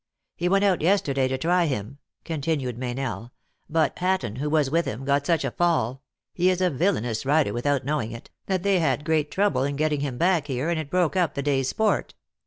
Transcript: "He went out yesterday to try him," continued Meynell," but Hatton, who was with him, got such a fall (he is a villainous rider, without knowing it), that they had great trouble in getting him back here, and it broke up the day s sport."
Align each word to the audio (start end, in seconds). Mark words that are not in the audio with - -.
"He 0.35 0.49
went 0.49 0.63
out 0.63 0.81
yesterday 0.81 1.27
to 1.27 1.37
try 1.37 1.67
him," 1.67 1.99
continued 2.25 2.75
Meynell," 2.75 3.29
but 3.69 3.99
Hatton, 3.99 4.37
who 4.37 4.49
was 4.49 4.71
with 4.71 4.85
him, 4.85 5.05
got 5.05 5.27
such 5.27 5.45
a 5.45 5.51
fall 5.51 6.01
(he 6.33 6.49
is 6.49 6.59
a 6.59 6.71
villainous 6.71 7.23
rider, 7.23 7.53
without 7.53 7.85
knowing 7.85 8.11
it), 8.11 8.31
that 8.47 8.63
they 8.63 8.79
had 8.79 9.05
great 9.05 9.29
trouble 9.29 9.61
in 9.63 9.75
getting 9.75 9.99
him 9.99 10.17
back 10.17 10.47
here, 10.47 10.69
and 10.71 10.79
it 10.79 10.89
broke 10.89 11.15
up 11.15 11.35
the 11.35 11.43
day 11.43 11.59
s 11.59 11.67
sport." 11.67 12.15